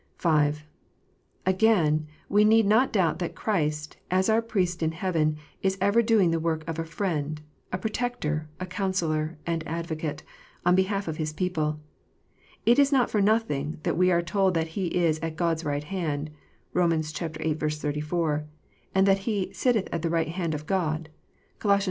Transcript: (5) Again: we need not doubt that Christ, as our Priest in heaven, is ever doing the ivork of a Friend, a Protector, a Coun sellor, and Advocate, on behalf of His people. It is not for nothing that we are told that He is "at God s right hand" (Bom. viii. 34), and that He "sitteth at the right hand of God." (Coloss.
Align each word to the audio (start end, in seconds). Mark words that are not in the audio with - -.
(5) 0.17 0.65
Again: 1.45 2.07
we 2.27 2.43
need 2.43 2.65
not 2.65 2.91
doubt 2.91 3.19
that 3.19 3.35
Christ, 3.35 3.97
as 4.09 4.29
our 4.29 4.41
Priest 4.41 4.81
in 4.81 4.93
heaven, 4.93 5.37
is 5.61 5.77
ever 5.79 6.01
doing 6.01 6.31
the 6.31 6.41
ivork 6.41 6.63
of 6.67 6.79
a 6.79 6.85
Friend, 6.85 7.39
a 7.71 7.77
Protector, 7.77 8.49
a 8.59 8.65
Coun 8.65 8.93
sellor, 8.93 9.35
and 9.45 9.63
Advocate, 9.67 10.23
on 10.65 10.73
behalf 10.73 11.07
of 11.07 11.17
His 11.17 11.33
people. 11.33 11.79
It 12.65 12.79
is 12.79 12.91
not 12.91 13.11
for 13.11 13.21
nothing 13.21 13.77
that 13.83 13.95
we 13.95 14.09
are 14.09 14.23
told 14.23 14.55
that 14.55 14.69
He 14.69 14.87
is 14.87 15.19
"at 15.19 15.35
God 15.35 15.57
s 15.57 15.63
right 15.63 15.83
hand" 15.83 16.31
(Bom. 16.73 16.89
viii. 16.89 17.53
34), 17.53 18.45
and 18.95 19.07
that 19.07 19.19
He 19.29 19.53
"sitteth 19.53 19.87
at 19.93 20.01
the 20.01 20.09
right 20.09 20.29
hand 20.29 20.55
of 20.55 20.65
God." 20.65 21.09
(Coloss. 21.59 21.79